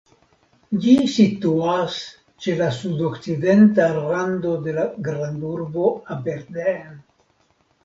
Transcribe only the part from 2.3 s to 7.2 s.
ĉe la sudokcidenta rando de la grandurbo Aberdeen.